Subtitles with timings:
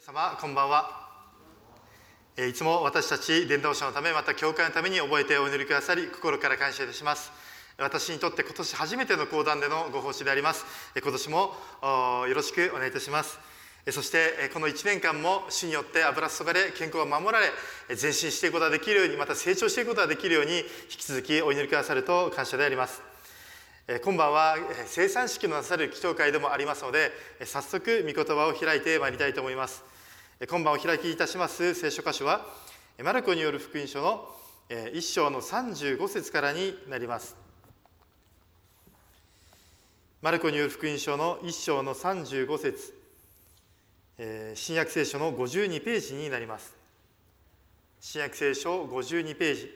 [0.00, 1.10] 様こんばんは。
[2.38, 7.30] いつも私たち伝道者のためまた教会のために覚えてお祈りくださり心から感謝いたします。
[7.76, 10.64] 私にとって今年初めての講談でのご奉仕であります。
[11.02, 11.52] 今年も
[12.26, 13.38] よろしくお願いいたします。
[13.90, 17.50] そしてこの1年間も主によって油注がれ健康が守られ
[18.00, 20.64] 前進していくことができるようにまた成長していくことができるように引
[20.96, 23.09] き続きお祈りくださると感謝であります。
[23.98, 24.54] 今晩は
[24.86, 27.10] 生産式のなさる祈祷会でもありますので
[27.44, 29.82] 早速御言葉を開いてまいりたいと思います。
[30.48, 32.46] 今晩お開きいたします聖書箇所は
[33.02, 34.28] マルコによる福音書の
[34.68, 37.34] 1章の35節からになります。
[40.22, 42.94] マルコによる福音書の1章の35節
[44.54, 46.76] 新約聖書の52ページになります。
[47.98, 49.68] 新約聖書52ページ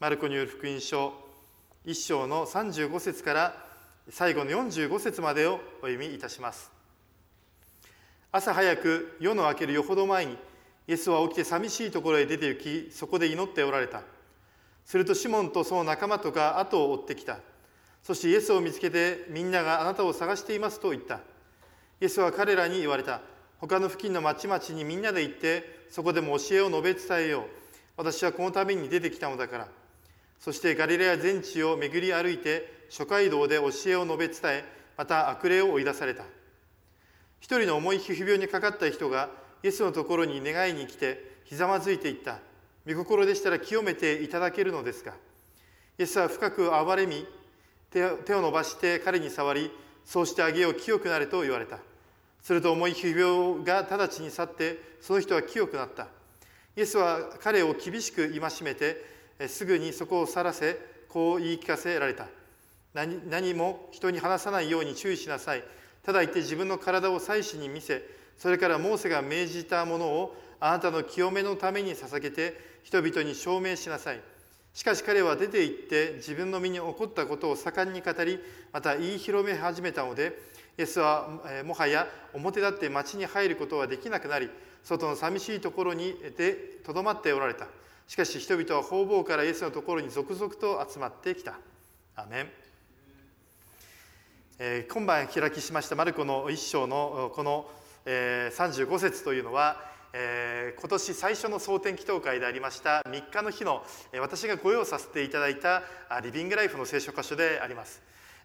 [0.00, 1.12] マルコによる福音書
[1.86, 3.54] 1章の35節から
[4.08, 6.72] 最後の45節までをお読みいたします。
[8.32, 10.38] 朝早く夜の明けるよほど前に
[10.88, 14.00] イエスは起きて寂しいところへ出て行きそこで祈っておられた。
[14.86, 17.36] するとシモンとその仲間とが後を追ってきた。
[18.02, 21.16] そしてイエスを見つけてみんながあなたを探していますと言った。
[22.00, 23.20] イエスは彼らに言われた。
[23.58, 27.44] 他の付近の町々にみんなで行ってそこでも教えを述べ伝えよう。
[27.98, 29.68] 私はこのために出てきたのだから。
[30.44, 34.64] そしてガリラヤ全地を巡り歩いて諸街道で教えを述べ伝え
[34.94, 36.22] また悪霊を追い出された。
[37.40, 39.30] 一人の重い皮膚病にかかった人が
[39.62, 42.40] イエスのところに願いに来てひざまずいていった。
[42.86, 45.14] 御心でしたら清めていただけるのですが。
[45.98, 47.26] イエスは深く憐れみ
[47.90, 49.70] 手を伸ばして彼に触り
[50.04, 51.78] そうしてあげよう清くなれと言われた。
[52.42, 56.08] すると重い皮膚病が直ちに去ってその人は清くなった。
[56.76, 59.13] イエスは彼を厳しく戒めて
[59.48, 60.76] すぐにそこを去らせ
[61.08, 62.26] こう言い聞かせられた。
[62.92, 65.64] 何何も人に話さないように注意しなさい。
[66.02, 68.02] ただ言って自分の体を祭司に見せ
[68.36, 74.20] それからモーセが命じたものをあなたの清めのために捧げて人々に証明しなさい。
[74.74, 78.40] しかし彼は出て行って自分の身に起こったことを盛んに語り
[78.72, 80.36] また言い広め始めたので
[80.76, 81.28] イエスは
[81.64, 84.50] もはや表立って町に入ることはできなくなり
[84.82, 87.68] 外の寂しいところにでとどまっておられた。
[88.06, 91.54] しかし人々は方々からイエスのところに続々と集まってきた。
[92.16, 92.64] アメン
[94.56, 97.68] えー、今晩開きしましたマルコの一章のこの、
[98.06, 99.82] えー、35節というのは、
[100.12, 103.82] えー、今年最初の蒼天祈祷会でありました3日の日の、
[104.20, 105.82] 私がご用させていただいた
[106.22, 108.00] リビングライフの聖書箇所であります。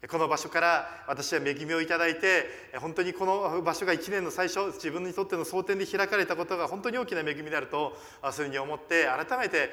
[0.08, 2.46] この場所から私は恵みをいただいて
[2.80, 7.98] 本当にこの場所が1年の最初自分にとっての蒼天で開かれたことが本当に大きな恵みであると
[8.32, 9.70] そういうふうに思って改めて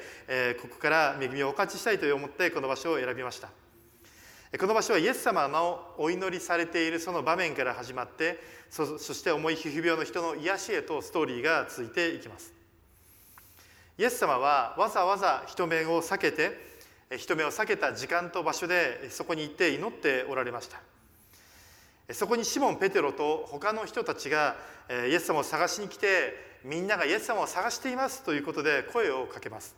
[0.61, 3.49] ここから恵みをお勝ちしたいと思ってこの場所を選びました。
[4.59, 8.39] この場所はイエス様のお祈りされているその場面から始まって
[8.69, 12.53] そして重い皮膚病の人の癒しへとストーリーが続いていきます。
[13.97, 16.66] イエス様はわざわざ人目を避けて
[17.15, 20.81] 人目を避けた時間と場所でそこに行って祈っておられました。
[22.13, 24.55] そこにシモン・ペテロと他の人たちが
[24.89, 29.75] イエス様を探しに来てみんながイエス様を探していますということで声をかけます。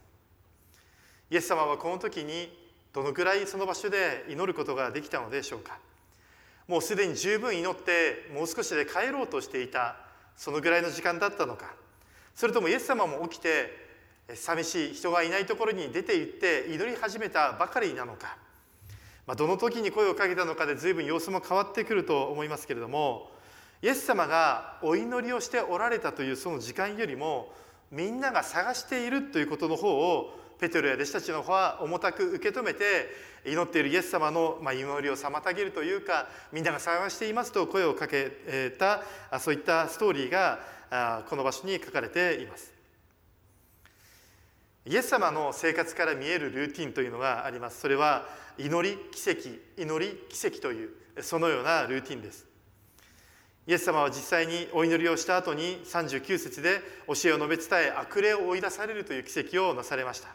[1.29, 2.51] イエス様はこの時に
[2.93, 5.77] どのくらいその場所で祈ることができたのでしょうか。
[6.67, 9.97] もうすでに十分祈ってもう少しで帰ろうとしていた
[10.35, 11.73] そのぐらいの時間だったのか。
[12.35, 13.88] それともイエス様も起きて
[14.35, 18.37] 寂しい人がいないところに出て行って祈り始めたばかりなのか、
[19.25, 23.31] まあ、どの時に声をかけたのかで随分様子も変わってくると思いますけれども
[23.81, 27.53] イエス様がお祈りをしておられたというその時間よりも
[27.91, 33.07] みんなが探しているということの方をペテロや弟子たちの方は重たく受け止めて
[33.45, 38.29] 祈っているイエス様の祈りを妨げるというかみんなが探していますと声をかけ
[38.77, 39.01] た
[39.39, 40.59] そういったストーリーが
[41.29, 42.78] この場所に書かれています。
[44.89, 47.79] イエス様の生活から見えるルーティンというのがあります。
[47.79, 48.27] それは
[48.57, 50.89] 祈り奇跡祈り奇跡という
[51.21, 52.47] そのようなルーティンです。
[53.67, 60.29] イエス様は実際にお祈りをした後に39節で教えを述べ伝え悪霊を追い出されるという奇跡をなされました。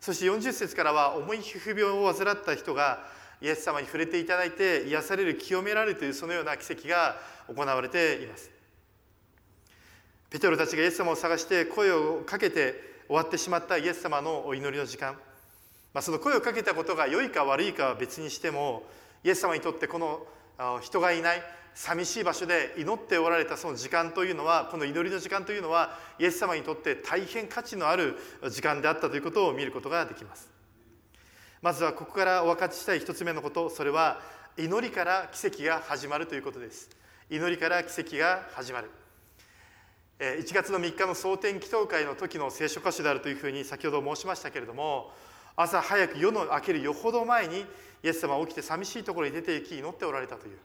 [0.00, 3.04] そして40節からは重い皮膚病を患った人が
[3.42, 7.18] イエス様に触れていただいて癒される清められるというそのような奇跡が
[7.54, 8.50] 行われています。
[10.30, 15.14] ペテロたちがイエス様を探して声をかけて終わってしまったイエス様のお祈りの時間、
[15.94, 18.82] まあ、その声をかけたことが良いか悪いかは別にしても
[19.24, 20.26] イエス様にとってこの
[20.80, 21.42] 人がいない
[21.74, 28.16] 寂しい場所で祈っておられたその時間というのはこの祈りの時間というのはイエス様にとって大変価値のある
[28.50, 30.48] 時間であったということを見ることができます。
[31.60, 34.20] まずはここからお分かちしたい一つ目のことそれは
[34.56, 36.88] 祈りから奇跡が始まるということです。
[37.28, 38.90] 祈りから奇跡が始まる。
[40.18, 45.10] 1月の3日の蒼天祈祷会の時の聖書歌詞であるというふうに先ほど申しましたけれども
[45.56, 47.66] 朝早く夜の明けるよほど前に
[48.02, 50.56] イエス様は起きて寂しいところに出て行き祈っておられたという。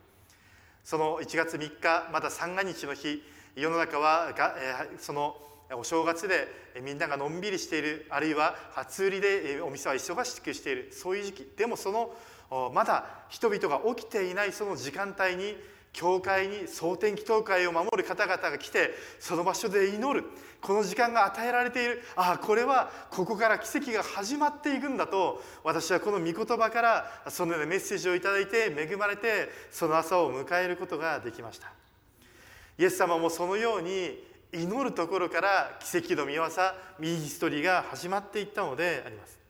[0.86, 3.22] その1月3日また三が日の日
[3.56, 5.36] 世の中はが、えその
[5.74, 6.48] お正月で
[6.82, 11.52] みんながのんびりしているあるいは初売りでお店は忙しくしているそういう時期。
[11.58, 15.58] でもそのまだ人々が起きていないその時間帯に
[15.94, 20.26] 教会に蒼天祈祷会を守る方々が来てその場所で祈る。
[20.62, 22.04] この時間が与えられている。
[22.16, 31.72] ああこれはここから奇跡が始まっていくんだと私はこの御言葉からそのようなメッセージをいただいて恵まれてその朝を迎えることができました。
[32.78, 34.24] イエス様もそのように
[34.54, 36.48] 祈るところから奇跡の見業
[37.00, 39.41] ミニストリーが始まっていったのであります。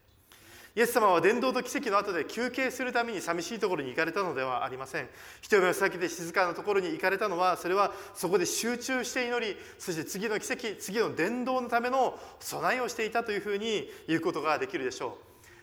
[0.73, 5.09] イエス様は伝道と奇跡の後で休憩するために寂しいところに行かれたのではありません。
[5.41, 15.18] 人目を避けて静かなところに行かれたのはそれはそこで集中して祈りそして次の奇跡次の伝道のための備えをしていたというふうに言うことができるでしょ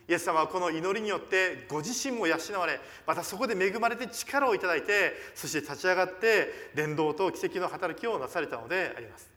[0.07, 0.11] う。
[0.11, 9.27] イエス様はこの祈りによってご自身も養われまたそこで恵まれて力をいただいてそして立ち上がって伝道と奇跡の働きをなされたのであります。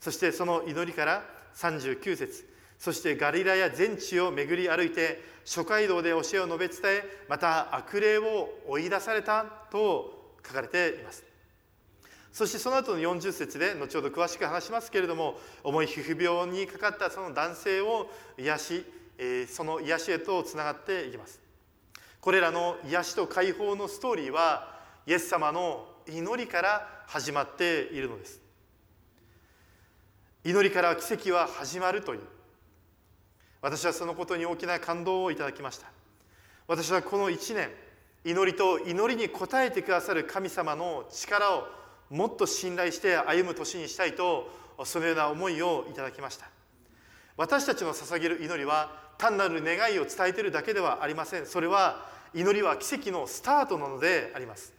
[0.00, 1.24] そしてその祈りから
[1.56, 11.24] 39節そしてガリラや全地を巡り歩いて諸街道で教えを述べ伝えまた悪霊を追い出されたと書かれています。
[12.32, 18.84] そしてその後の40節で後ほど詳しく話しますけれども重い皮膚病にかかったその男性を癒し
[19.48, 21.40] その癒しへとつながっていきます。
[22.20, 28.40] これらの癒しと解放のストーリーはイエス様の祈りから始まっているのです。
[30.44, 32.20] 祈りから奇跡は始まるという。
[33.60, 35.88] 私はそのことに大きな感動をいただきました。
[36.66, 37.70] 私はこの1年
[38.24, 41.66] 祈りと祈りに応えてくださる神様の力を
[42.10, 44.50] もっと信頼して歩む年にしたいと
[44.84, 46.48] そのような思いをいただきました。
[47.36, 51.46] 私たちの捧げる祈りは単なる願いを伝えているだけではありません。
[51.46, 54.72] それは祈りは奇跡のスタートなのであります。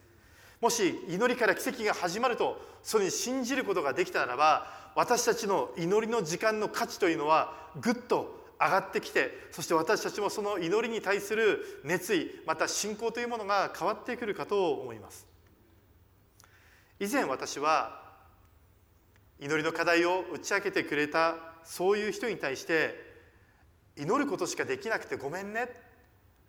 [0.61, 15.25] もし祈りから奇跡が始まるとそれに信じることができたならば私たちの祈りの時間の価値というのはぐっと上がってきてそして私たちもその祈りに対する熱意また信仰というものが変わってくるかと思います。
[16.99, 18.03] 以前私は
[19.39, 23.07] 祈りの課題を打ち明けてくれたそういう人に対して
[23.95, 25.69] 祈ることしかできなくてごめんね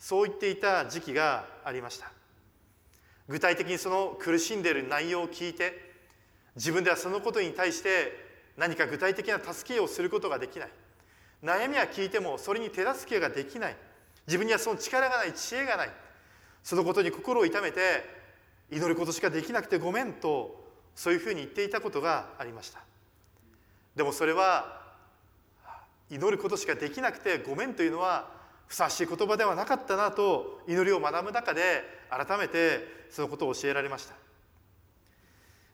[0.01, 2.11] そう言っていた時期がありました。
[3.29, 5.93] 具体的にその苦しんでいる内容を聞いて
[6.57, 8.13] 自分ではそのことに対して
[8.57, 10.69] 何か具体的な助けをすることができない。
[11.43, 13.77] 悩みは聞いてもそれに手助けができない。
[14.27, 15.91] 自分にはその力がない知恵がない。
[16.63, 18.05] そのことに心を痛めて
[18.71, 20.61] 祈ることしかできなくてごめんと
[20.95, 22.81] そういうふうに言っていたことがありました。
[23.97, 24.81] でもそれは
[26.11, 28.29] 祈ることしかできなくてごめんというのは
[28.67, 34.15] ふさわしい言葉ではなかったなと祈りを学ぶ中で改めてそのことを教えられました。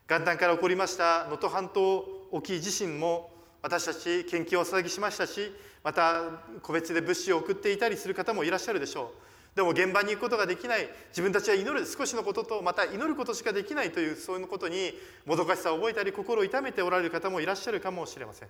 [0.07, 3.29] 元旦から起こりました能登半島沖地震も
[3.67, 5.51] 私たち献金をお捧げしましたし
[5.83, 6.21] また
[6.61, 9.11] 個別で物資を送っていたりする方もいらっしゃるでしょ
[9.53, 9.57] う。
[9.57, 14.93] でも現場に行くことができない自分たちは祈る少しのこととまた祈ることしかできないというそういうことに
[15.25, 18.49] もどかしさを覚えたり心を痛めておられる方もいらっしゃるかもしれません。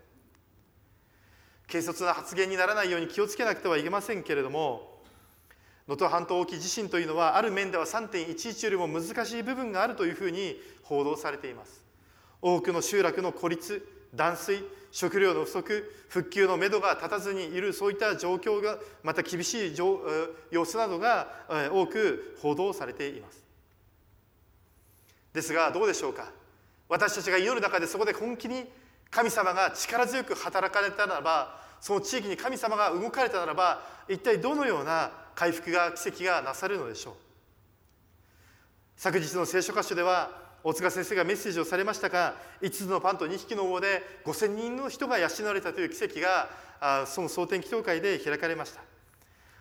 [1.67, 5.01] 軽率な発言にならないように気をつけなくてはいけませんけれども
[5.87, 11.83] 能登半島沖地震というのはある面では3.11よりも難しい部分があるというふうに報道されています。
[12.39, 21.27] 多くの集落の孤立断水食料の不足復旧のめどが立たずにいるそういった状況がまた厳しい様子などが
[21.71, 23.43] 多く報道されています。
[25.33, 26.31] ですがどうでしょうか？
[26.89, 28.65] 私たちが祈る中でそこで本気に
[29.11, 37.13] 神様が力強く働かれたならばその地域に神様が動かれたならば一体どのような回復が奇跡がなされるのでしょう？
[38.95, 48.81] 昨日の聖書箇所では大塚先生がメッセージをされましたが5つのパンと2匹の魚で5,000人の人が養われたという奇跡がその蒼天祈祷会で開かれました。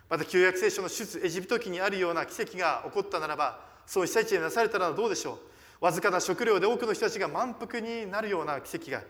[0.09, 5.39] また旧約聖書の出エジプト記にあるような奇跡が起こったならばその被災地でなされたらどうでしょ
[5.81, 5.85] う。
[5.85, 9.01] わずかな食料で多くの人たちが満腹になるような奇跡が。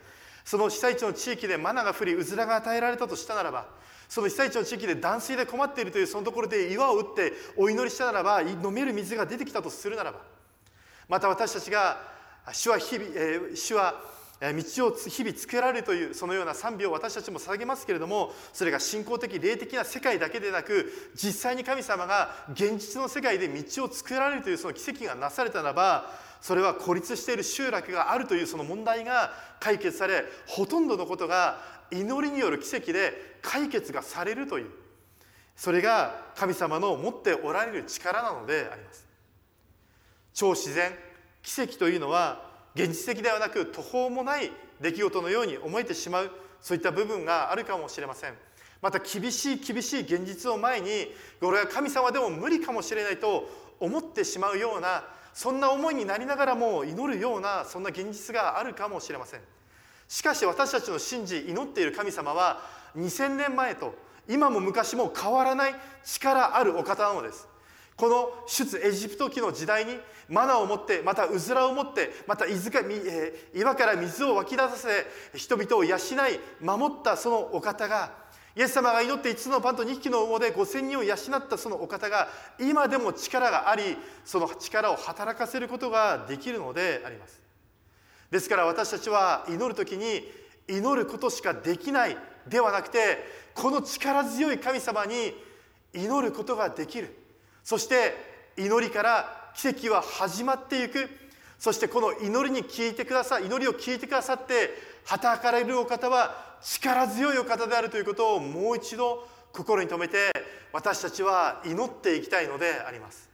[0.43, 3.67] その被災地の地域でマナが降りうずらが与えられたとしたならば
[4.07, 10.19] その被災地の地域で断水で困っているというそのところで岩を打ってお祈りしたならば飲める水が出てきたとするならば
[11.07, 11.99] また私たちが
[12.51, 13.95] 主は日々、え、主は
[14.39, 31.59] 道を日々作られるというそのような賛美を私たちも捧げますけれどもそれが信仰的霊的な世界だけでなく実際に神様が現実の世界で道を作られるというその奇跡がなされたならばそれは孤立している集落があるというその問題が解決されほとんどのことが
[31.91, 34.69] 祈りによる奇跡で解決がされるという
[35.55, 39.06] それが神様の持っておられる力なのであります。
[40.37, 40.93] 超自然
[41.41, 42.43] 奇跡というのは
[42.75, 48.35] 現実的ではなく途方もない出来事のように思えてしまうそういった部分があるかもしれません。
[48.79, 51.07] また厳しい厳しい現実を前に
[51.41, 59.39] これは神様でも無理かもしれないと思ってしまうようなそんな思いになりながらも祈るようなそんな現実があるかもしれません。
[60.07, 62.61] しかし私たちの信じ祈っている神様は
[62.95, 63.95] 2000年前と
[64.29, 65.75] 今も昔も変わらない
[66.05, 67.47] 力あるお方なのです。
[67.97, 69.97] この出エジプト記の時代に
[70.29, 75.99] マナを持ってまたうずらを持ってまた岩から水を湧き出させ人々を養い
[76.61, 78.11] 守ったそのお方が
[78.55, 82.27] イエス様が祈って5つのパンと2匹の羽毛で5,000人を養ったそのお方が
[82.59, 87.41] 今でも力がありその力を働かせることができるのであります。
[88.29, 90.23] ですから私たちは祈る時に
[90.67, 93.23] 祈ることしかできないではなくて
[93.55, 95.33] この力強い神様に
[95.93, 97.26] 祈ることができる。
[97.67, 98.15] そして
[98.55, 101.09] 祈りから奇跡は始まっていく。
[101.59, 104.69] そしてこの祈りに聞いてくださ祈りを聞いてくださって
[105.03, 110.31] 働かれるお方は力強いお方であるということをもう一度心に留めて
[110.71, 113.29] 私たちは祈っていきたいのであります。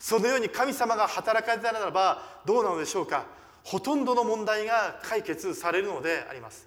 [0.00, 3.26] そのように神様が働かれたならばどうなのでしょうか。
[3.62, 6.66] ほとんどの問題が解決されるのであります。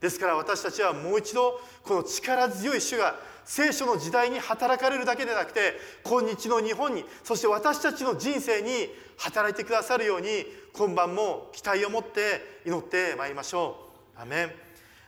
[0.00, 14.20] ですから私たちはもう一度この力強い主が聖書の時代に働かれるだけでなくて今日の日本にそして私たちの人生に働いてくださるように今晩も期待を持って祈ってまいりましょう。
[14.20, 14.46] アメン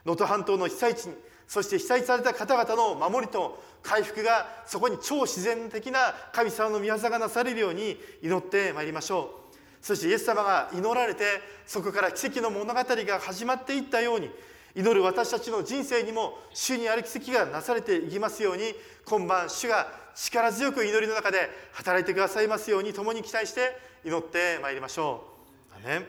[0.04, 1.14] 能登半島の被災地に
[1.46, 11.24] そして被災された方々の守りと回復がそこに超自然的な神様の御業がなされるように祈ってまいりましょうそしてイエス様が祈られて
[11.66, 14.30] そこから奇跡の物語が始まっていったように
[14.76, 25.24] 祈る私たちの人生にも主にある奇跡がなされていきますように今晩主が力強く祈りの中で働いてくださいますように共に期待して祈ってまいりましょ
[25.72, 25.84] う。
[25.84, 26.06] アメン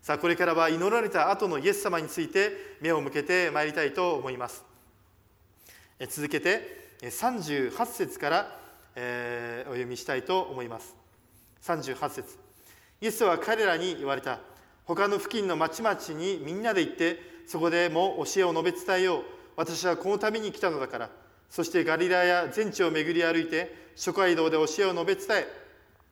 [0.00, 4.64] さあこれからは祈られた後のイエス様について目を向けてまいりたいと思います。
[6.08, 8.60] 続けて38節から、
[8.94, 10.96] えー、お読みしたいと思います。
[11.62, 12.38] 38節
[13.00, 14.40] イエスは彼らに言われた
[14.84, 19.22] 他の付近の町々にみんなで行ってそこでも教えを述べ伝えよう。
[19.56, 21.10] 私はこのために来たのだから。
[21.48, 25.46] そしてガリラや全地を巡り歩いて諸街道で教えを述べ伝え。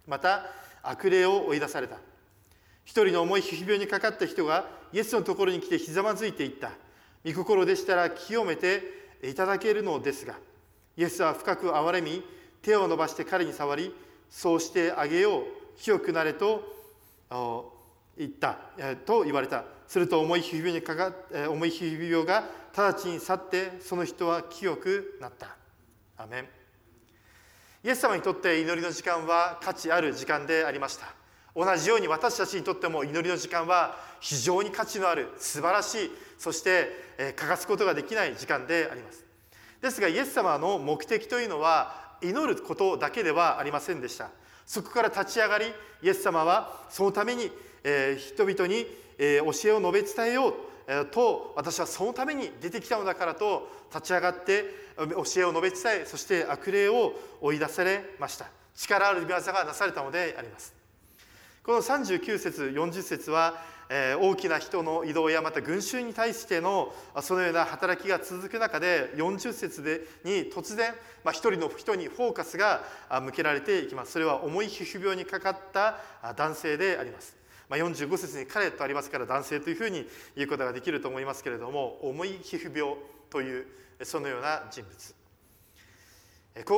[0.09, 0.47] また
[0.83, 1.99] 悪霊を追い出された。
[2.87, 6.71] 一人の重い皮膚病にかかった人がイエスのところに来てひざまずいていった。
[7.27, 8.83] 御心でしたら清めて
[9.23, 10.37] いただけるのですが
[10.97, 12.23] イエスは深く憐れみ
[12.63, 13.95] 手を伸ばして彼に触り
[14.31, 15.43] そうしてあげよう。
[15.79, 16.63] 清くなれと
[18.17, 18.57] 言った。
[19.05, 19.76] と言われた。
[19.87, 21.13] すると重い皮膚病にかか
[21.49, 22.45] 重い皮膚病が
[22.77, 25.57] 直ちに去ってその人は清くなった。
[26.19, 26.49] アメン。
[27.85, 31.07] イエス様にとって祈りの時間は価値ある時間でありました。
[31.55, 36.91] 同じように私たちにとっても祈りの時間は非常に価値のある素晴らしいそして
[37.37, 39.25] 欠かすことができない時間であります。
[39.81, 44.31] ですがイエス様の目的というのは祈ることだけではありませんでした。
[44.67, 45.67] そこから立ち上がり
[46.03, 47.51] イエス様はそのために、
[47.89, 48.87] え人々に
[49.19, 54.65] え教えを述べ伝えようと私はそのために出てきたのだからと立ち上がって
[54.97, 58.47] 教えを述べ伝えそして悪霊を追い出されました。
[58.75, 60.75] 力ある御業がなされたのであります。
[61.65, 63.55] この39節40節は
[63.89, 70.93] 大きな人の移動やまた群衆に対してのそのような働きが続く中で40節でに突然、
[71.25, 72.83] まあ、一人の人にフォーカスが
[73.23, 74.13] 向けられていきます。
[74.13, 75.99] それは重い皮膚病にかかった
[76.35, 77.36] 男性であります。
[77.69, 80.07] まあ、45節に彼とありますから男性というふうに
[80.37, 82.97] 言うことができると思いますけれども重い皮膚病
[83.31, 83.67] という
[84.03, 85.15] そのような人物。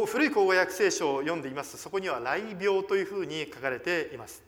[0.07, 4.48] 古い口語訳聖書を読んでいますとそこには雷病というふうに書かれています。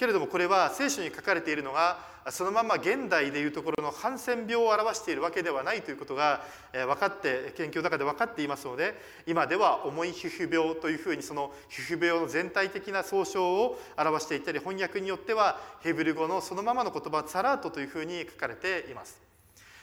[0.00, 1.98] けれどもこれは聖書に書かれているのが
[2.30, 6.40] そのまま現代でいうところのハンセン病を表しているわけではないということが
[6.72, 8.94] 分かって研究の中で分かっていますので
[9.26, 19.20] 今では重い皮膚病というふうにその皮膚病の全体的な総称を表していたり翻訳によってはヘブル語のそのままの言葉サラートというふうに書かれています。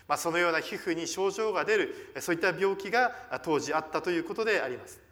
[0.07, 3.11] まあ、そのような皮膚に症状が出るそういった病気が
[3.43, 5.06] 当時あったということであります。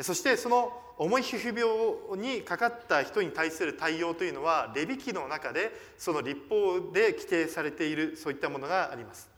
[0.00, 9.28] そしてその重い皮膚病にかかった人に対する対応というのはレビ記の中でその立法で規定されているそういったものがあります。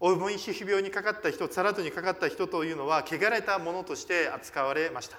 [0.00, 5.16] 重い皮膚病にかかった人サラトにかかった人というのは汚れたものとして扱われました。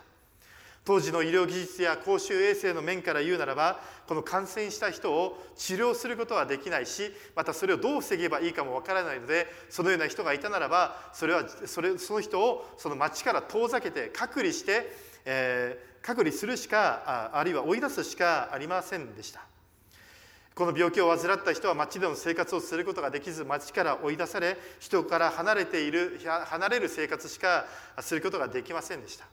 [0.85, 14.91] 当時の医療技術や公衆衛生の面から言うならばこの感染した人を治療することはできないしまたそれをどう防げばいいかもわからないのでそのような人がいたならばそれはそれその人をその町から遠ざけて隔離して、
[15.25, 19.41] えー、隔離するしかああるいは追い出すしかありませんでした。
[20.55, 27.65] この病気を患った人は町での生活をすることができず町から追い出され人から離れている離れる生活しか
[27.99, 29.25] することができませんでした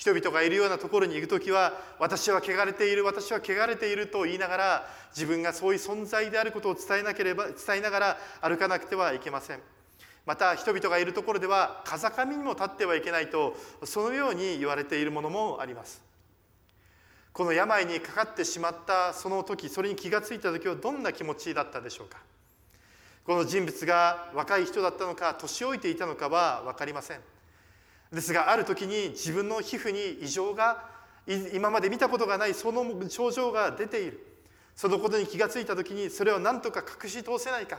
[0.00, 9.60] 人々がいるようなところに行く時は私は汚れている私は汚れていると言いながら自分がそういう存在であることを伝えなければ伝えながら歩かなくてはいけません。
[10.24, 13.54] また人々がいるところでは風上にも立ってはいけないと
[13.84, 16.00] そのように言われているものもあります。
[17.34, 22.16] この病にかかってしまったその時それに気がついた時はどんな気持ちだったでしょうか。
[23.26, 27.20] この人物が若い人だったのか年老いていたのかは分かりません。
[28.12, 30.88] ですがある時に自分の皮膚に異常が
[31.52, 34.26] 今まで見たことがないその症状が出ている。
[34.74, 37.78] そのことに気がついた時にそれを何とか隠し通せないか。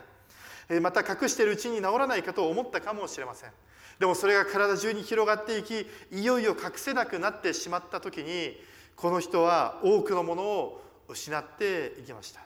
[0.81, 3.51] また隠しているうちに治らないかと思ったかもしれません。
[3.99, 8.57] でもそれが体中に広がっていきいよいよ隠せなくなってしまった時に
[8.95, 12.41] この人は多くのものを失っていきました。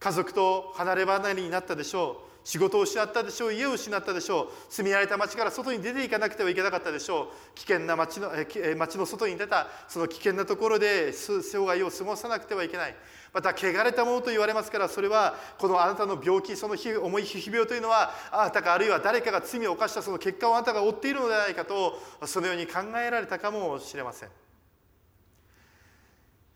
[0.00, 2.33] 家族と離れ離れになったでしょう。
[2.44, 8.30] 仕事を失ったでしょう家を失ったでしょう住み慣れた町から外に出ていかなくてはいけなかったでしょう危険な町の
[8.76, 12.94] 町の外に出たその危険なところで生涯を過ごさなくてはいけない。
[13.32, 24.28] また汚れたものと言われますからそれはこのあなたの病気その重い皮膚病というのはあなたかあるいは誰かが罪を犯したその結果をあなたが負っているのではないかとそのように考えられたかもしれません。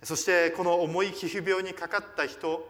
[0.04, 2.68] そしてこの重い皮膚病にかかった人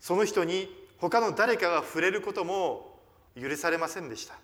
[0.00, 3.00] その人に他の誰かが触れることも
[3.40, 4.34] 許されませんでした。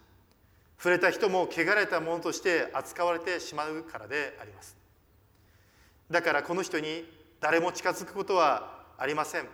[0.79, 4.77] 触れた人も汚れたものとして扱われてしまうからであります。
[6.11, 7.05] だからこの人に
[7.41, 9.47] 誰も近づくことはありません。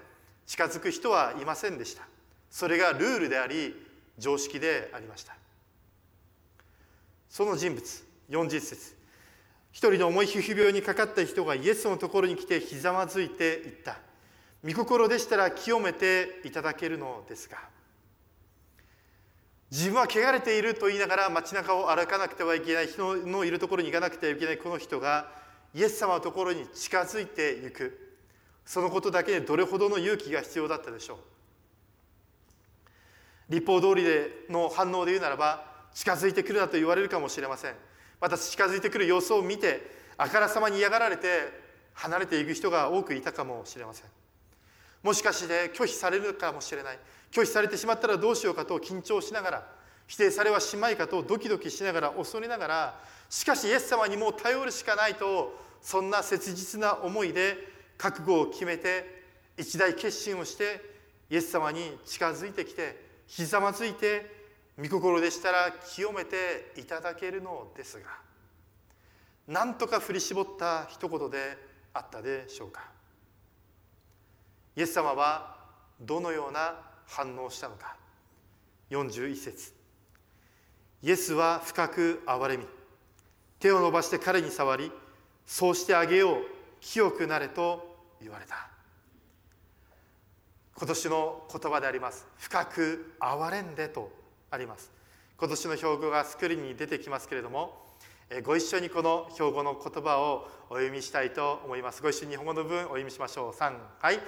[0.47, 2.02] 近づく人はいませんでした。
[2.50, 3.75] それがルールであり
[4.19, 5.37] 常識でありました。
[7.28, 8.97] その人物40節。
[9.71, 14.07] 一人の重い皮膚病にかかった人がイエスのところに来てひざまずいて言った。
[14.64, 17.58] 御心でしたら清めていただけるのですが
[19.71, 25.30] 自分は汚れていると言いながら街中を歩かなくてはいけない人のいるところに行かなくてはいけないこの人が
[25.75, 28.06] イエス様のところに近づいていく。
[28.64, 31.18] そのことだけでどれほどの勇気が必要だったでしょう。
[33.52, 37.75] 立法通りでの反応で言うならば近づいてくるなと言われるかもしれません。
[38.21, 41.28] また近づいてくる様子を見てあからさまに嫌がられて
[41.94, 44.06] 離れていく人が多くいたかもしれません。
[45.02, 46.99] もしかして拒否されるかもしれない。
[47.30, 49.67] 拒否されてしまったらどうしようかと緊張しながら
[50.06, 57.56] 否定されはしまいかとドキドキしながら恐れながらしかしイエス様にもう頼るしかないとそんな切実な思いで
[57.99, 59.23] 覚悟を決めて
[59.58, 60.80] 一大決心をして
[61.30, 64.39] イエス様に近づいてきてひざまずいて
[64.78, 68.06] 御心でしたら清めていただけるのですが
[69.47, 71.58] なんとか振り絞った一言で
[71.93, 72.98] あったでしょうか。
[74.78, 75.56] イエス様は
[76.00, 77.97] どのような反応をしたのか。
[78.91, 79.73] 41節。
[81.02, 82.64] イエスは深く憐れみ
[83.58, 84.93] 手を伸ばして彼に触り
[85.47, 86.43] そうしてあげよう
[86.80, 88.69] 清くなれと言われた。
[90.76, 92.25] 今年の言葉であります。
[92.36, 94.12] 深く憐れんでと
[94.49, 94.93] あります。
[95.41, 97.84] 今年の標語がスクリーンに出てきますけれども
[98.45, 102.00] ご一緒にこの標語の言葉をお読みしたいと思います。
[102.00, 103.52] ご一緒に日本語の文お読みしましょう。
[103.52, 104.21] 3はい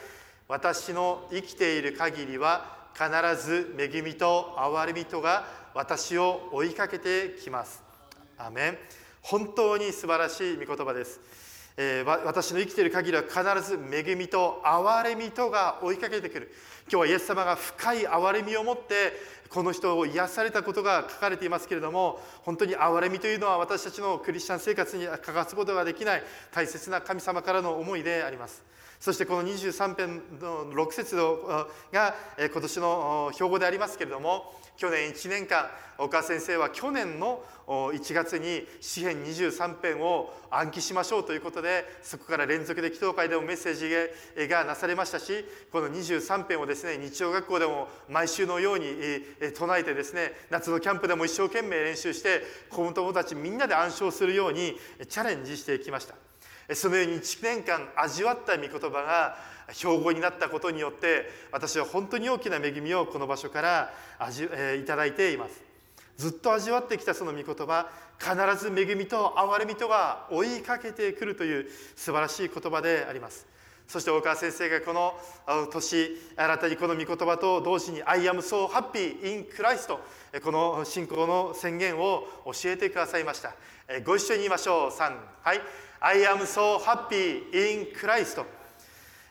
[0.50, 3.06] 私の生きている限りは必
[3.40, 7.80] ず恵みと憐れみとが私を追いかけてきます。
[8.36, 8.78] アメン。
[9.22, 11.20] 本当に素晴らしい御言葉です、
[11.76, 16.52] えー、私の生きている限りは必ず恵みと憐れみとが追いかけてくる。
[16.90, 19.12] 今日はイエス様が深い憐れみを持って
[19.50, 28.68] この人を癒されたことが書かれていますけれども本当に憐れみというのは私たちのクリスチャン生活に欠かすことができない大切な神様からの思いであります。
[29.00, 48.86] そしてこの23編の6節が今年の標語でありますけれども去年1年間岡先生は去年の1月に詩編23編を暗記しましょうということでそこから連続で祈祷会でもメッセージがなされましたしこの23編をですね日曜学校でも毎週のように
[49.54, 54.76] 唱えてですね夏のキャンプでも一生懸命練習して子供たちみんなで暗唱するように
[55.08, 56.29] チャレンジしてきました。
[56.74, 59.36] そのように1年間味わった御言葉が
[59.72, 65.62] 標語になったことによって私は本当に大きな恵みをこの場所から味、えー、いただいています。
[66.16, 73.46] ずっと味わってきたその御言葉必ず恵みと憐れみとが追いかけてくるという素晴らしい言葉であります。
[73.88, 75.18] そして大川先生がこの
[75.72, 79.88] 年新たにこの御言葉と同時に「I am so happy in Christ」
[80.44, 83.54] この信仰の宣言を教えてくださいました。
[84.04, 84.90] ご一緒に言いましょう。
[84.90, 85.60] 3はい。
[86.02, 88.42] I am so happy in Christ.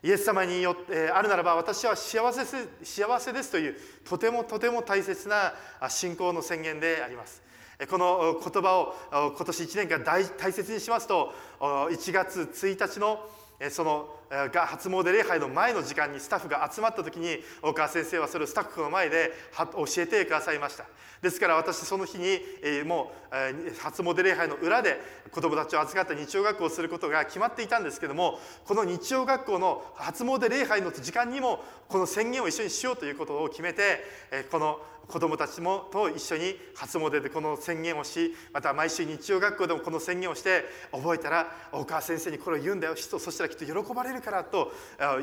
[0.03, 2.45] イエス様によってあるならば私は幸せ
[2.83, 3.75] 幸せですという
[4.07, 5.53] とてもとても大切な
[5.89, 7.41] 信仰の宣言であります。
[7.89, 8.95] この言葉を
[9.35, 13.27] 今年1年間大大切にしますと1月1日の
[13.71, 20.85] そのが初詣礼拝の前の時間にスタッフが集まった時に大川先生はそれをスタッフの前で教えてくださいました。
[21.21, 22.39] ですから私その日に
[22.85, 24.99] もう初詣礼拝の裏で
[25.31, 34.03] 子どもたちを預かった日曜学校をすることが決まっていたんですけどもこの日曜学校の初詣礼拝の時間にもこの宣言を一緒にしようということを決めて
[34.49, 44.71] この子どもたちもと一緒に初詣でこの宣言をしまた毎週日曜学校でもこの宣言をして覚えたら大川先生にこれを言うんだよそしたらきっと喜ばれるからと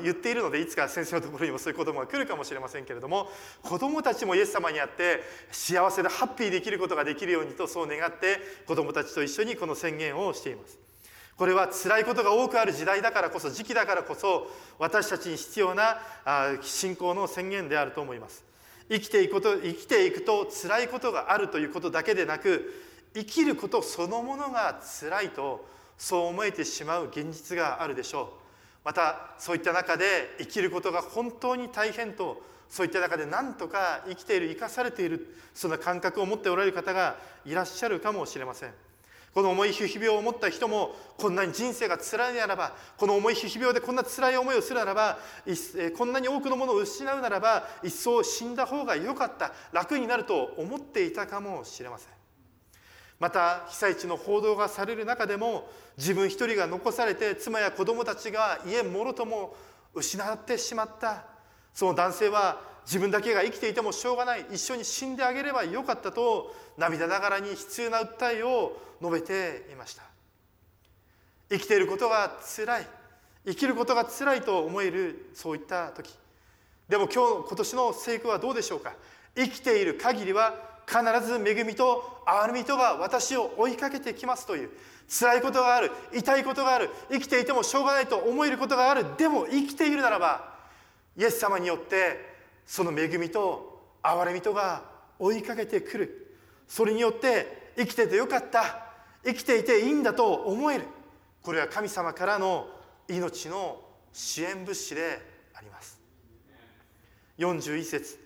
[0.02, 3.28] 言っているのでいつか先生のところにもそういう子どもが来るかもしれませんけれども
[3.62, 10.86] 子どもたちもイエス様にあって幸せでハッピーできることができるようにとそう願って子どもたちと一緒にこの宣言をしています。
[11.36, 15.98] これは辛いことが多くある時代だからこそ時期だからこそ私たちに必要な
[16.62, 18.42] 信仰の宣言であると思います
[18.88, 22.72] 生きていくこと生きていくと辛いことがあるということだけでなく
[23.14, 25.66] 生きることそのものが辛いと
[25.98, 28.45] そう思えてしまう現実があるでしょう
[28.86, 38.70] またそういった中で生きることが本当に大変とそういった中で何とか生きている生かされているそんな感覚を持っておられる方がいらっしゃるかもしれません。
[39.34, 45.18] この重い皮膚病を持った人もこんなに人生が辛いならばこの重い皮膚病でこんな辛い思いをするならば
[45.98, 52.15] こんなに多くのものを失うならば一層死んだ方が良かった楽になると思っていたかもしれません。
[53.18, 59.56] また被災地の報道がされる中でも自分一人が残されて妻や子供たちが家もろとも
[59.94, 61.24] 失ってしまった。
[61.72, 64.46] その男性は自分だけが生きていてもしょうがない。
[64.52, 70.02] 一緒に死んであげればよかったと涙ながらに悲痛な訴えを述べていました。
[71.50, 72.86] 生きていることがつらい。
[73.46, 76.14] 生きることがつらいと思えるそういった時。
[76.88, 78.92] でも今日今年の聖句はどうでしょうか。
[79.34, 84.70] 生きている限りは必ず恵みと憐れみとが私を追いかけてきますという
[85.08, 90.56] 辛いことがある痛いことがある生きていてもしょうがないと思えることがあるでも生きているならば
[91.16, 94.82] イエス様によってその恵みと憐れみとが
[95.18, 96.36] 追いかけてくる。
[96.68, 98.86] それによって生きててよかった
[99.24, 100.84] 生きていていいんだと思える。
[101.42, 102.68] これは神様からの
[103.08, 103.80] 命の
[104.12, 105.20] 支援物資で
[105.54, 106.00] あります。
[107.38, 108.25] 41節。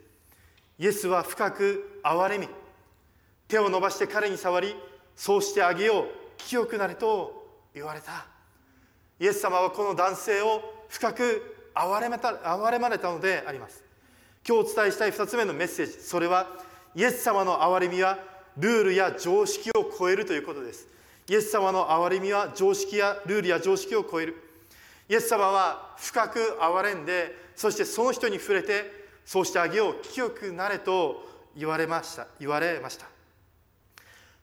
[0.81, 2.49] イエスは深く憐れみ
[3.47, 4.75] 手を伸ばして彼に触り
[5.15, 6.07] そうしてあげよう
[6.39, 8.27] 清くなれと言われた。
[9.19, 13.85] イエス様はこの男性を深く憐れめた憐れまれたのであります。
[14.49, 15.93] 今日お伝えしたい2つ目のメッセージ。
[15.93, 16.47] それは
[16.97, 18.19] イエス様の憐れみは
[18.57, 20.89] ルールや常識を超えるということです。
[21.29, 24.37] イエス様の憐れみは常識やルールや常識を超える。
[25.11, 29.00] イエス様は深く憐れんでそしてその人に触れて
[29.31, 31.25] そうしてあげよう清くなれと
[31.57, 32.27] 言われました。
[32.41, 33.07] 言われました。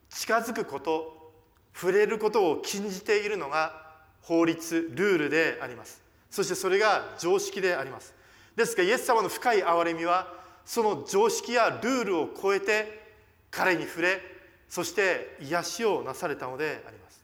[0.09, 1.33] 近づくこと
[1.73, 6.01] 触れることを禁じているのが法律ルールであります。
[6.31, 8.13] そしてそれが常識であります。
[8.55, 13.11] ですがイエス様の深い憐れみはその常識やルールを超えて
[13.51, 14.21] 彼に触れ
[14.69, 17.21] そして癒しをなされたのであります。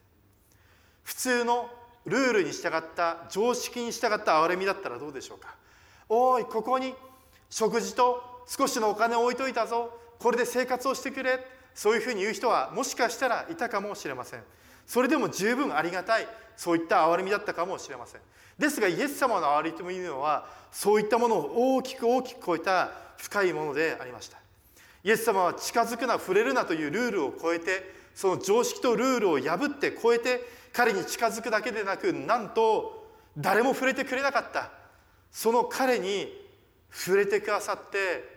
[1.02, 1.70] 普通の
[2.04, 5.54] ルールに従った常識に従った憐れみだったらどうでしょうか？
[6.10, 6.94] おいここに
[7.50, 9.98] 食事と少しのお金を置いといたぞ。
[10.18, 11.46] これで生活をしてくれ。
[11.74, 14.42] そういうふうに言う人はもしかしたらいたかもしれません。
[14.86, 16.28] それでも十分ありがたい。
[16.56, 18.20] そういった憐れみだったかもしれません。
[18.58, 24.38] ですがイエス様の憐れみというのはそういったものを大きく大きく超えた深いものでありました。
[25.02, 30.40] イエス様は近づくな触れるなというルールを超えてその常識とルールを破って超えて
[30.72, 33.04] 彼に近づくだけでなくなんと
[33.36, 34.70] 誰も触れてくれなかった。
[35.32, 36.43] その彼に
[36.94, 38.32] 触れてくださって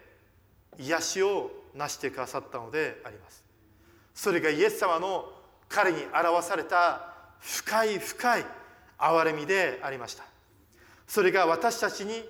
[0.79, 3.43] 癒しをなしてくださったのであります。
[4.15, 5.31] それがイエス様の
[5.69, 8.45] 彼に表された深い深い
[8.97, 10.23] 憐れみでありました。
[11.07, 12.27] それが私たちに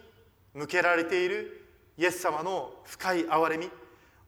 [0.53, 1.65] 向けられている
[1.97, 3.69] イエス様の深い憐れみ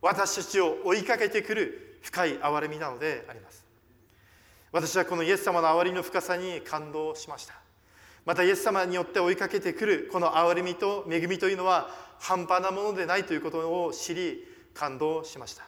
[0.02, 3.66] 私たちを追いかけてくる深い憐れみなのであります。
[4.72, 7.56] 私はこのイエス様の憐れみの深さに感動しました。
[8.30, 11.90] またイエス様によって追いかけてくるこの憐れみと恵みというのは
[12.20, 15.64] 半端なものでないということを知り感動しました。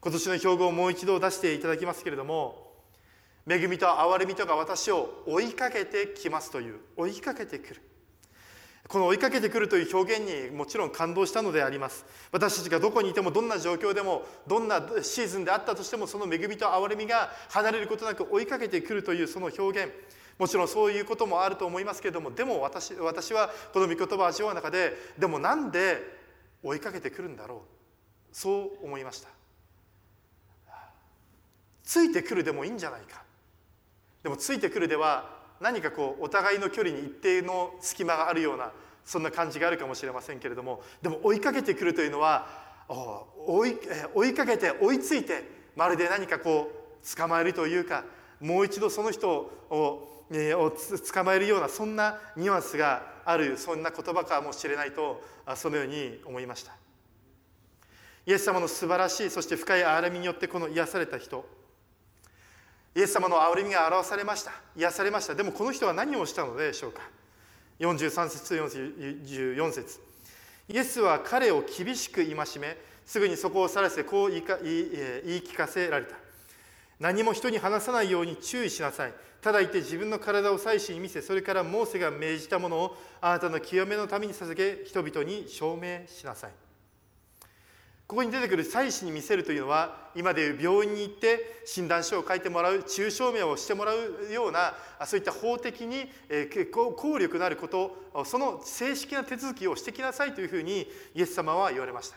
[0.00, 2.72] 今年の標語をもう一度出していただきますけれども
[3.48, 7.82] 恵みと憐れみとが私を追いかけてきますという追いかけてくる。
[8.88, 12.04] この追いかけてくるという表現にもちろん感動したのであります。
[12.32, 19.92] 私たちがどこにいてもどんな状況でもどんなシーズンであったとしてもその恵みと憐れみが離れることなく追いかけてくるというその表現。
[20.40, 25.98] もちろんそういうこともあると思いますけれどもでも私私はこの御言葉を味わう中ででもなんで
[26.62, 27.58] 追いかけてくるんだろう。
[28.32, 29.28] そう思いました。
[31.84, 33.22] ついてくるでもいいんじゃないか。
[34.22, 38.72] でもついてくるでは何かこうお互いの距離に一定の隙間があるような
[39.04, 42.46] そんな感じがあるかもしれませんけれどもでも追いかけてくるというのは
[43.46, 43.76] 追い
[44.14, 45.44] 追いかけて追いついて
[45.76, 46.70] まるで何かこ
[47.02, 48.04] う捕まえるというか
[48.40, 49.30] もう一度その人
[49.70, 50.70] を,、を
[51.12, 55.22] 捕まえるようなそんなニュアンスがあるそんな言葉かもしれないと
[55.56, 56.72] そのように思いました。
[58.26, 61.44] イエス様の素晴らしいそして深い憐れみによってこの癒された人。
[62.94, 64.52] イエス様の憐れみが表されました。
[64.76, 65.34] 癒されました。
[65.34, 67.02] でもこの人は何をしたのでしょうか。
[67.80, 70.00] 43節44節。
[70.68, 74.76] イエスは彼を厳しく戒めすぐにそこを去らせこう言いか言い
[75.42, 76.14] 聞かせられた。
[77.00, 79.14] 何も人に話さないように注意しなさい。
[79.42, 86.50] ただいて自分の体を祭司に見せそれからモーセが命じたものをあなたの清めのために捧げ人々に証明しなさい。
[88.06, 94.74] ここに出てくる祭司に見せるというのは今でいう病院に行って診断書を書いてもらう中証明をしてもらうような
[95.06, 102.16] そういった法的に結構効力のあることその正式な手続きをしてきなさいというふうにイエス様は言われました。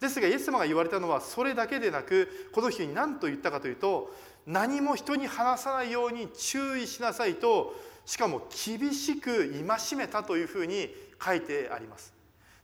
[0.00, 4.14] ですがイエス様が言われたのはそれだけでなくこの人に何と言ったかというと
[4.46, 7.74] 何も人に話さないように注意しなさいと
[8.04, 12.12] しかも厳しく戒めたというふうに書いてあります。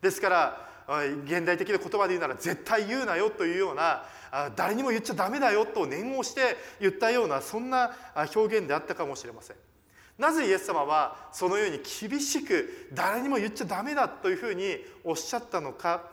[0.00, 0.68] ですから
[1.24, 4.04] 現代的な言葉で言うなら絶対言うなよというような
[4.54, 7.96] 誰にも言っちゃダメだよと念をして言ったようなそんな
[8.34, 9.56] 表現であったかもしれません。
[10.18, 16.04] なぜイエス様はそのように厳しく誰にも言っちゃダメだというふうにおっしゃったのか、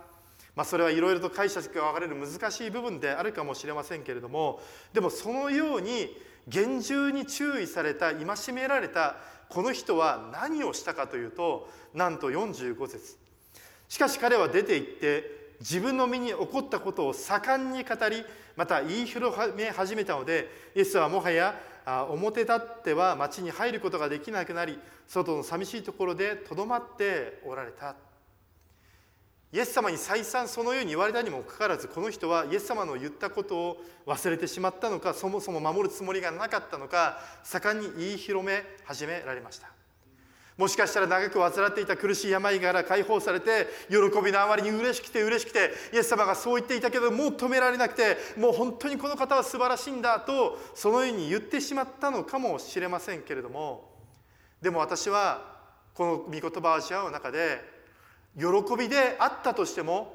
[0.56, 4.62] まあ、それはいろいろと解釈が分かれる難しい部分であるかもしれませんけれども
[4.94, 6.16] でもそのように
[6.48, 9.16] 厳重に注意された戒められた
[9.50, 13.18] この人は何をしたかというとなんと45節。
[13.88, 18.24] しかし彼は出て行って自分の身に起こったことを盛んに語り
[18.56, 21.56] また言い広め始めたのでイエスはもはや
[22.10, 27.96] 表立っては町に入ることができなくなり外の寂しいところでとどまっておられた。
[29.54, 39.68] イエス様に再三そのように言われたにもかかわらずこの人はイエス様の言ったことを忘れてしまったのかそもそも守るつもりがなかったのか盛んに言い広め始められました。
[40.58, 53.90] もしかしたら長く患っていた苦しい病から解放されて喜びのあまりに嬉しくて嬉しくてイエス様がそう言っていたけどもう止められなくてもう本当にこの方は素晴らしいんだとそのように言ってしまったのかもしれませんけれども
[54.62, 55.54] でも私は
[55.96, 57.74] この御言葉を味わう中で
[58.38, 58.46] 喜
[58.78, 60.14] びであったとしても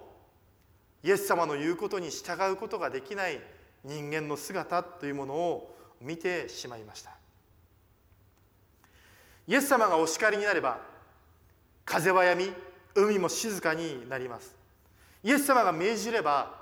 [1.05, 3.41] イエス様の言うことに従うことができない
[3.85, 7.13] 人間の姿というものを見てしまいました。
[9.47, 10.79] イエス様がお叱りになれば
[11.85, 12.53] 風はやみ
[12.95, 14.55] 海も静かになります。
[15.23, 16.55] イエス様が命じれば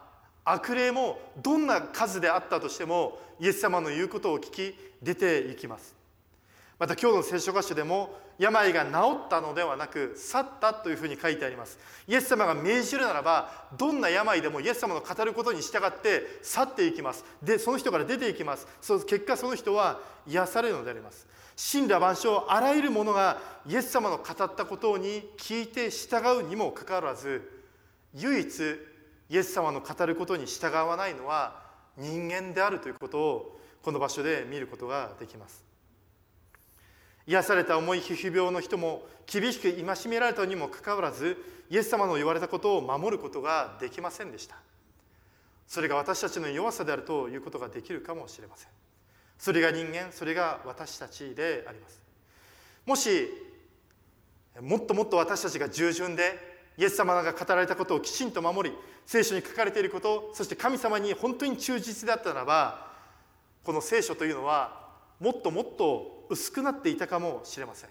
[0.45, 5.95] 悪霊もどんな数であったとしてもイエス様の言うことを聞き出ていきます。
[6.79, 8.91] また今日の聖書箇所でも病が治
[9.27, 11.79] ったのではなく去ったというふうに書いてあります。
[12.07, 17.25] イエス様が命じるならばどんな病でもイエス様の語ることに従って去っていきます。
[17.43, 18.67] でその人から出ていきます。
[18.83, 21.27] その結果その人は癒されるのであります。
[21.73, 27.65] 神羅万象あらゆるものがイエス様の語ったことに聞いて従うにもかかわらず
[28.12, 28.61] 唯一
[29.31, 31.62] イエス様の語ることに従わないのは
[31.97, 35.65] 人間であるということをこの場所で見ることができます。
[37.27, 41.37] 癒された重い皮膚病の人も厳しく戒められたにもかかわらず
[41.69, 44.57] イエス様の言われたことを守ることができませんでした。
[45.67, 48.69] それが私たちの弱さであるということができるかもしれません。
[49.39, 52.01] それが人間それが私たちであります。
[52.87, 53.29] もし
[54.61, 62.87] もっともっと私たちが従順でイエス様が語られたことをきちんと守り聖書に書かれていることそして神様に本当に忠実であったならば
[63.65, 64.87] この聖書というのは
[65.21, 67.91] もっともっと薄くなっていたかもしれません。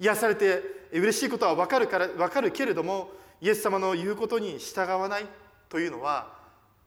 [0.00, 5.26] 癒されて嬉しいことは分かるから分かるけれどもイエス様の言うことに従わない
[5.68, 6.34] というのは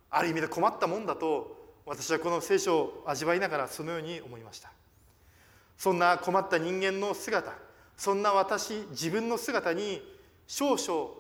[0.10, 4.72] ある意味で困ったもんだと私はこの聖書を味わいながらそのように思いました。
[5.78, 7.54] そんな困った人間の姿
[7.96, 10.02] そんな私自分の姿に
[10.48, 11.12] 少々、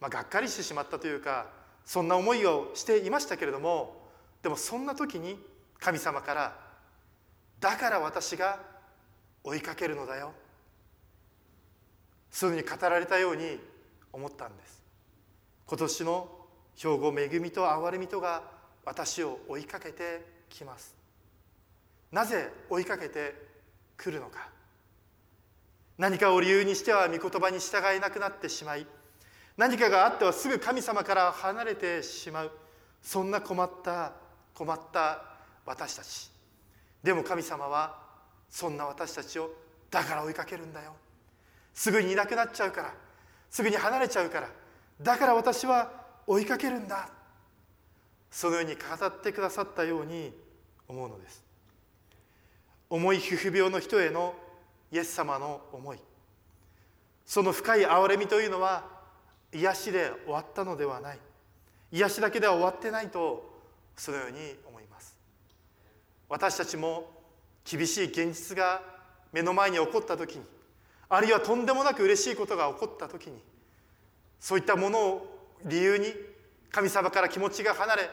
[0.00, 1.46] まあ、がっかりしてしまったというか
[1.84, 4.02] そんな思いをしていましたけれども
[4.42, 5.38] でもそんな時に
[5.78, 6.58] 神様から
[7.60, 8.58] 「だから私が
[9.42, 10.32] 追いかけるのだよ」
[12.30, 13.58] そういうふうに語られたように
[14.12, 14.82] 思ったんです。
[15.66, 18.42] 今年の兵庫恵みと憐れみとが
[18.84, 20.94] 私を追いかけてきます。
[22.12, 23.34] なぜ追いかけて
[23.96, 24.50] くるのか。
[25.96, 28.86] 何かを理由にしては御言葉に従えなくなってしまい
[29.56, 32.52] 何かがあってはすぐ神様から離れてしまう。
[33.02, 34.12] そんな困った
[34.54, 35.22] 困った
[35.64, 36.35] 私たち。
[37.06, 37.96] でも神様は
[38.50, 39.48] そんな私たちを
[39.92, 40.92] だから追いかけるんだよ。
[41.72, 42.94] すぐにいなくなっちゃうから。
[43.48, 44.48] すぐに離れちゃうから。
[45.00, 45.92] だから私は
[46.26, 47.08] 追いかけるんだ。
[48.28, 50.32] そのように語ってくださったように
[50.88, 51.44] 思うのです。
[52.90, 54.34] 重い皮膚病の人への
[54.90, 56.00] イエス様の思い。
[57.24, 58.82] その深い憐れみというのは
[59.52, 61.20] 癒しで終わったのではない。
[61.92, 63.48] 癒しだけでは終わってないと
[63.96, 64.75] そのように思います。
[66.28, 67.10] 私たちも
[67.64, 68.82] 厳しい現実が
[69.32, 70.44] 目の前に起こった時に
[71.08, 73.38] あるいはとんでもなく嬉しいことが起こった時に
[74.40, 76.12] そういったものを理由に
[76.70, 78.10] 神様から気持ちが離れ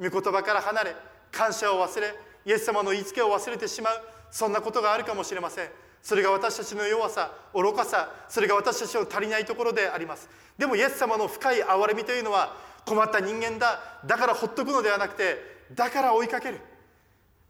[0.00, 0.96] 御言葉から離れ
[1.30, 2.14] 感謝を忘れ
[2.46, 5.68] イエス様の言いつけを忘れてしまうそんなことがあるかもしれません。
[6.02, 10.28] それが私たちの弱さ愚かさそれが私たちの足りないところであります。
[10.56, 15.36] でもイエス様の深い憐れみというのは困った人間だだからほっとくのではなくて
[15.74, 16.60] だから追いかける。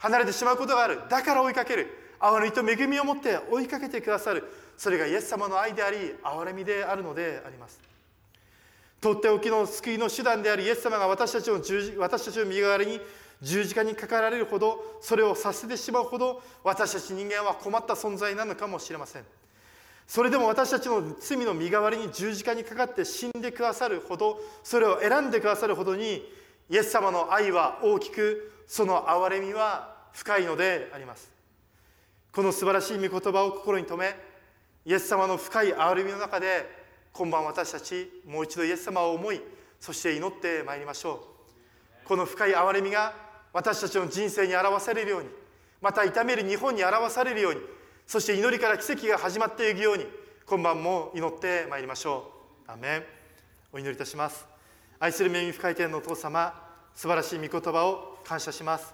[0.01, 1.01] 離れてしまうことがある。
[1.09, 1.87] だから追いかける。
[2.19, 4.45] 憐れみと恵みを持って追いかけてくださる。
[4.77, 7.81] それがイエス様の愛であり憐れみであるのであります。
[9.01, 11.61] とっておきの救いの手段であるイエス様が私たちの
[11.99, 13.01] 私たちの身代わりに
[13.41, 19.25] 十字架にかかられるほどそれをさせてしまうほど私たち人間は困った存在なのかもしれません。
[20.07, 26.27] それでも私たちの罪の身代わりに十字架にかかって死んでくださるほどそれを選んでくださるほどに
[26.69, 31.29] イエス様の愛は大きくその憐れみは深いのであります。
[32.31, 34.15] この素晴らしい御言葉を心に留め
[34.87, 36.71] イエス様の深い憐れみの中で
[37.13, 39.41] 今晩私たちもう一度イエス様を思い
[39.81, 41.21] そして祈ってまいりましょ
[42.05, 42.07] う。
[42.07, 43.13] この深い憐れみが
[43.53, 45.29] 私たちの人生に表されるように
[45.83, 47.61] また痛める日本に表されるように
[48.07, 50.07] そして祈りから奇跡が始まっていくように
[50.47, 52.31] 今晩も祈ってまいりましょ
[52.69, 52.71] う。
[52.71, 53.03] アメン。
[53.73, 54.47] お祈りいたします。
[55.01, 56.70] 愛する恵み深い天のお父様
[57.01, 58.93] 素晴らしい御言葉を感謝します。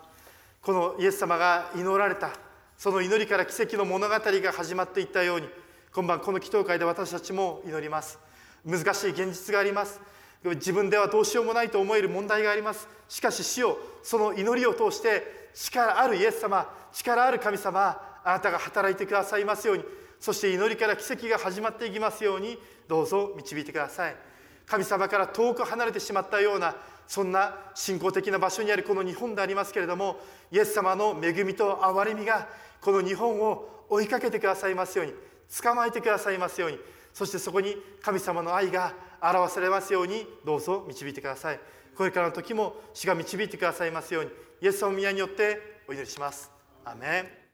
[0.62, 2.30] このイエス様が祈られた
[2.78, 5.48] その祈りから奇跡の物語が始まっていったように
[5.92, 8.20] 今晩この祈祷会で私たちも祈ります。
[8.64, 10.00] 難しい現実があります。
[10.44, 12.86] 自分ではどうしようもないと思える問題があります。
[13.08, 19.84] しかし死をその祈りを通して力あるイエス様力ある神様あなたが働いてくださいますように
[20.20, 24.16] そして祈りから奇跡が始まっていきますようにどうぞ導いてください。
[24.64, 30.18] 神様から遠く離れてしまったようなそんな信仰的な場所にあるこの日本でありますけれども
[30.50, 32.48] イエス様の恵みと憐れみが
[32.80, 35.14] この日本を追いかけてくださいますように
[35.62, 36.78] 捕まえてくださいますように
[37.12, 38.92] そしてそこに神様の愛が
[39.22, 41.60] 表されますようにどうぞ導いてください。
[41.96, 46.50] これからの時も主が導いてくださいますようにイエス様の宮によってお祈りします。
[46.84, 47.45] アメン。